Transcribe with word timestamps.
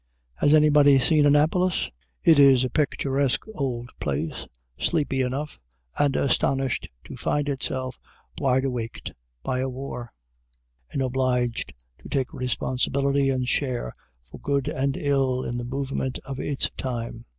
Has 0.37 0.51
anybody 0.55 0.97
seen 0.97 1.27
Annapolis? 1.27 1.91
It 2.23 2.39
is 2.39 2.63
a 2.63 2.71
picturesque 2.71 3.45
old 3.53 3.91
place, 3.99 4.47
sleepy 4.79 5.21
enough, 5.21 5.59
and 5.95 6.15
astonished 6.15 6.89
to 7.03 7.15
find 7.15 7.47
itself 7.47 7.99
wide 8.39 8.65
awaked 8.65 9.13
by 9.43 9.59
a 9.59 9.69
war, 9.69 10.11
and 10.91 11.03
obliged 11.03 11.75
to 12.01 12.09
take 12.09 12.33
responsibility 12.33 13.29
and 13.29 13.47
share 13.47 13.93
for 14.31 14.39
good 14.39 14.67
and 14.67 14.97
ill 14.97 15.43
in 15.43 15.59
the 15.59 15.65
movement 15.65 16.17
of 16.25 16.39
its 16.39 16.71
time. 16.75 17.25